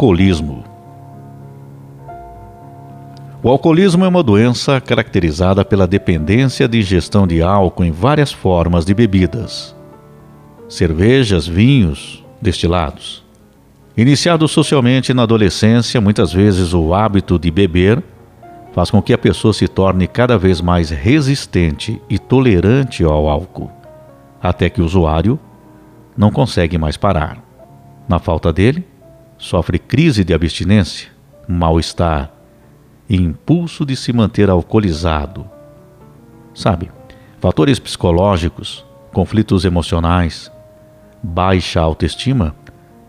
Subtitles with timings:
[0.00, 0.64] alcoolismo.
[3.42, 8.86] O alcoolismo é uma doença caracterizada pela dependência de ingestão de álcool em várias formas
[8.86, 9.76] de bebidas,
[10.70, 13.22] cervejas, vinhos, destilados.
[13.94, 18.02] Iniciado socialmente na adolescência, muitas vezes o hábito de beber
[18.72, 23.70] faz com que a pessoa se torne cada vez mais resistente e tolerante ao álcool,
[24.42, 25.38] até que o usuário
[26.16, 27.36] não consegue mais parar.
[28.08, 28.86] Na falta dele,
[29.40, 31.08] sofre crise de abstinência,
[31.48, 32.30] mal-estar
[33.08, 35.48] e impulso de se manter alcoolizado.
[36.54, 36.90] Sabe,
[37.40, 40.52] fatores psicológicos, conflitos emocionais,
[41.22, 42.54] baixa autoestima,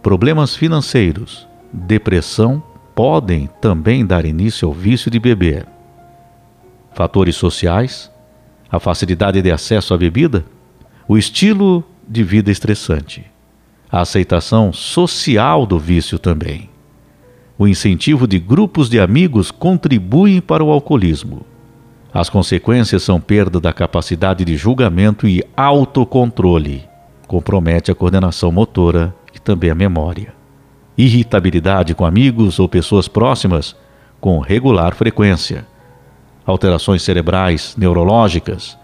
[0.00, 2.62] problemas financeiros, depressão
[2.94, 5.66] podem também dar início ao vício de beber.
[6.92, 8.08] Fatores sociais,
[8.70, 10.44] a facilidade de acesso à bebida,
[11.08, 13.30] o estilo de vida estressante
[13.90, 16.70] a aceitação social do vício também.
[17.58, 21.44] O incentivo de grupos de amigos contribuem para o alcoolismo.
[22.12, 26.84] As consequências são perda da capacidade de julgamento e autocontrole.
[27.26, 30.32] Compromete a coordenação motora e também a memória.
[30.96, 33.76] Irritabilidade com amigos ou pessoas próximas
[34.20, 35.66] com regular frequência.
[36.44, 38.76] Alterações cerebrais, neurológicas,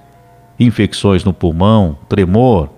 [0.58, 2.70] infecções no pulmão, tremor,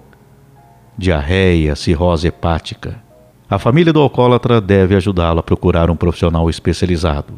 [0.98, 3.00] diarreia, cirrose hepática.
[3.48, 7.34] A família do alcoólatra deve ajudá-lo a procurar um profissional especializado,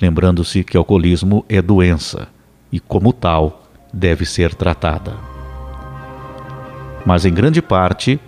[0.00, 2.28] lembrando-se que alcoolismo é doença
[2.72, 5.12] e, como tal, deve ser tratada.
[7.04, 8.18] Mas em grande parte,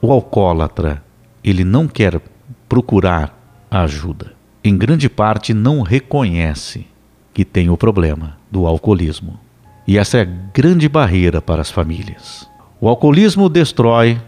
[0.00, 1.04] o alcoólatra,
[1.44, 2.20] ele não quer
[2.68, 3.38] procurar
[3.70, 4.32] ajuda.
[4.64, 6.86] Em grande parte não reconhece
[7.32, 9.38] que tem o problema do alcoolismo.
[9.86, 12.48] E essa é a grande barreira para as famílias.
[12.78, 14.20] O alcoolismo destrói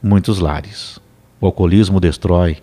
[0.00, 1.00] muitos lares.
[1.40, 2.58] O alcoolismo destrói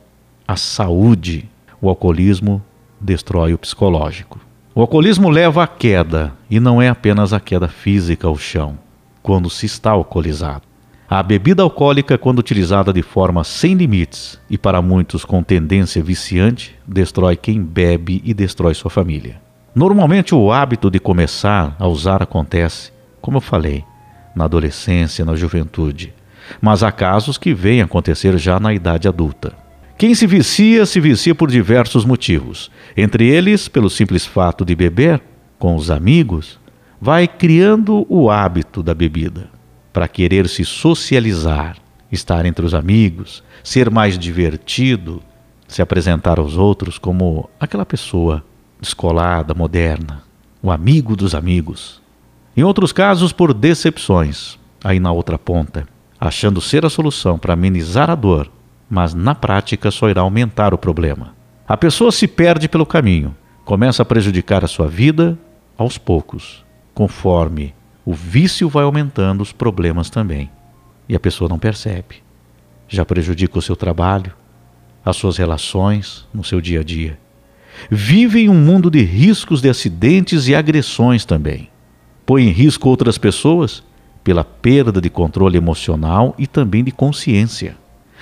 [0.47, 1.49] a saúde.
[1.81, 2.63] O alcoolismo
[3.01, 4.39] destrói o psicológico.
[4.73, 8.77] O alcoolismo leva à queda, e não é apenas a queda física ao chão,
[9.21, 10.63] quando se está alcoolizado.
[11.09, 16.75] A bebida alcoólica, quando utilizada de forma sem limites e para muitos com tendência viciante,
[16.87, 19.41] destrói quem bebe e destrói sua família.
[19.75, 22.91] Normalmente, o hábito de começar a usar acontece,
[23.21, 23.83] como eu falei,
[24.35, 26.13] na adolescência, na juventude,
[26.61, 29.53] mas há casos que vêm acontecer já na idade adulta.
[29.97, 35.21] Quem se vicia, se vicia por diversos motivos, entre eles pelo simples fato de beber
[35.57, 36.59] com os amigos,
[36.99, 39.49] vai criando o hábito da bebida
[39.93, 41.77] para querer se socializar,
[42.11, 45.23] estar entre os amigos, ser mais divertido,
[45.67, 48.43] se apresentar aos outros como aquela pessoa
[48.79, 50.23] descolada, moderna,
[50.61, 52.01] o amigo dos amigos.
[52.57, 55.85] Em outros casos, por decepções, aí na outra ponta,
[56.17, 58.49] achando ser a solução para amenizar a dor,
[58.89, 61.35] mas na prática só irá aumentar o problema.
[61.67, 65.37] A pessoa se perde pelo caminho, começa a prejudicar a sua vida
[65.77, 66.63] aos poucos,
[66.93, 70.49] conforme o vício vai aumentando, os problemas também.
[71.09, 72.23] E a pessoa não percebe.
[72.87, 74.31] Já prejudica o seu trabalho,
[75.03, 77.19] as suas relações no seu dia a dia.
[77.91, 81.69] Vive em um mundo de riscos de acidentes e agressões também
[82.25, 83.83] põe em risco outras pessoas
[84.23, 87.77] pela perda de controle emocional e também de consciência.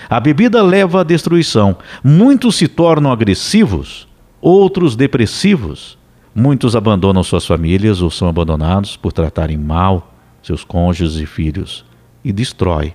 [0.10, 1.78] A bebida leva à destruição.
[2.04, 4.08] Muitos se tornam agressivos,
[4.42, 5.98] outros depressivos.
[6.36, 11.86] Muitos abandonam suas famílias ou são abandonados por tratarem mal seus cônjuges e filhos
[12.24, 12.94] e destrói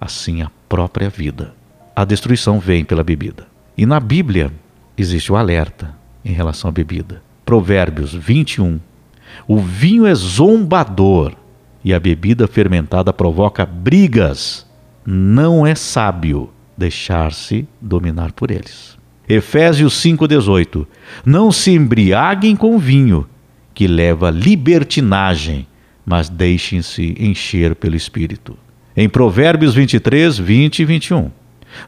[0.00, 1.54] assim a própria vida.
[1.96, 3.46] A destruição vem pela bebida.
[3.76, 4.52] E na Bíblia
[4.96, 7.22] existe o alerta em relação à bebida.
[7.44, 8.78] Provérbios 21,
[9.46, 11.32] o vinho é zombador
[11.84, 14.66] e a bebida fermentada provoca brigas.
[15.04, 18.96] Não é sábio deixar-se dominar por eles.
[19.28, 20.86] Efésios 5,18:
[21.24, 23.26] Não se embriaguem com vinho,
[23.74, 25.66] que leva libertinagem,
[26.04, 28.56] mas deixem-se encher pelo Espírito.
[28.96, 31.30] Em Provérbios 23, 20 e 21.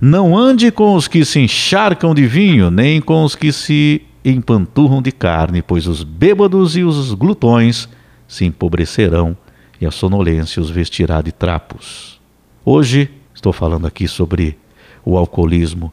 [0.01, 5.01] Não ande com os que se encharcam de vinho, nem com os que se empanturram
[5.01, 7.89] de carne, pois os bêbados e os glutões
[8.27, 9.37] se empobrecerão
[9.81, 12.21] e a sonolência os vestirá de trapos.
[12.65, 14.59] Hoje estou falando aqui sobre
[15.05, 15.93] o alcoolismo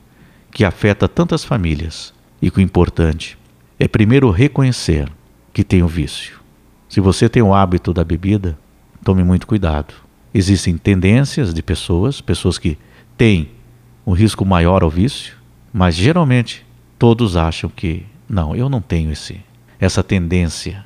[0.52, 3.38] que afeta tantas famílias e que o importante
[3.80, 5.12] é primeiro reconhecer
[5.54, 6.40] que tem o vício.
[6.90, 8.58] Se você tem o hábito da bebida,
[9.04, 9.94] tome muito cuidado.
[10.34, 12.78] Existem tendências de pessoas, pessoas que
[13.16, 13.52] têm
[14.06, 15.36] um risco maior ao vício,
[15.72, 16.66] mas geralmente
[16.98, 19.40] todos acham que não, eu não tenho esse,
[19.80, 20.84] essa tendência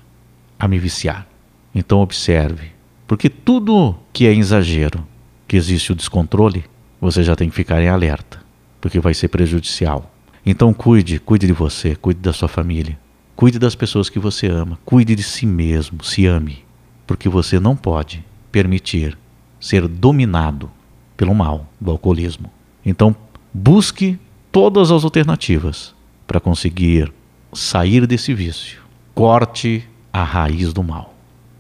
[0.59, 1.25] a me viciar.
[1.73, 2.71] Então observe,
[3.07, 5.07] porque tudo que é exagero,
[5.47, 6.65] que existe o descontrole,
[6.99, 8.39] você já tem que ficar em alerta,
[8.81, 10.11] porque vai ser prejudicial.
[10.45, 12.99] Então cuide, cuide de você, cuide da sua família,
[13.35, 16.65] cuide das pessoas que você ama, cuide de si mesmo, se ame,
[17.05, 19.17] porque você não pode permitir
[19.59, 20.69] ser dominado
[21.15, 22.51] pelo mal do alcoolismo.
[22.85, 23.15] Então
[23.53, 24.19] busque
[24.51, 25.95] todas as alternativas
[26.25, 27.11] para conseguir
[27.53, 28.81] sair desse vício.
[29.13, 31.13] Corte a raiz do mal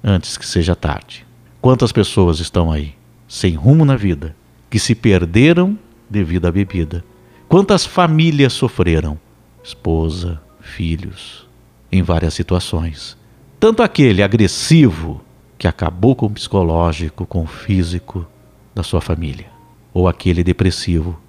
[0.03, 1.25] antes que seja tarde.
[1.61, 2.93] Quantas pessoas estão aí
[3.27, 4.35] sem rumo na vida,
[4.69, 5.77] que se perderam
[6.09, 7.03] devido à bebida?
[7.47, 9.19] Quantas famílias sofreram?
[9.63, 11.47] Esposa, filhos,
[11.91, 13.17] em várias situações.
[13.59, 15.21] Tanto aquele agressivo
[15.57, 18.25] que acabou com o psicológico, com o físico
[18.73, 19.47] da sua família,
[19.93, 21.19] ou aquele depressivo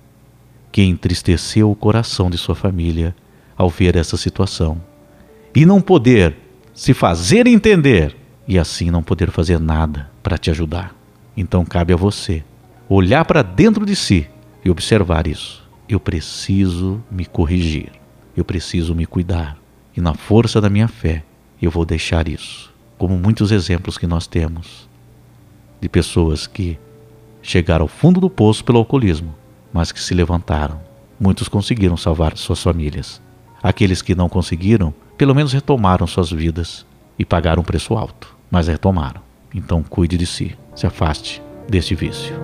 [0.70, 3.16] que entristeceu o coração de sua família
[3.58, 4.80] ao ver essa situação
[5.54, 6.36] e não poder
[6.72, 8.16] se fazer entender
[8.46, 10.94] e assim não poder fazer nada para te ajudar.
[11.36, 12.44] Então cabe a você
[12.88, 14.28] olhar para dentro de si
[14.64, 15.68] e observar isso.
[15.88, 17.90] Eu preciso me corrigir,
[18.36, 19.58] eu preciso me cuidar,
[19.96, 21.24] e na força da minha fé
[21.60, 22.72] eu vou deixar isso.
[22.96, 24.88] Como muitos exemplos que nós temos
[25.80, 26.78] de pessoas que
[27.42, 29.34] chegaram ao fundo do poço pelo alcoolismo,
[29.72, 30.80] mas que se levantaram.
[31.18, 33.20] Muitos conseguiram salvar suas famílias.
[33.62, 36.86] Aqueles que não conseguiram, pelo menos retomaram suas vidas
[37.18, 39.20] e pagaram um preço alto mas retomaram.
[39.54, 42.34] Então cuide de si, se afaste deste vício.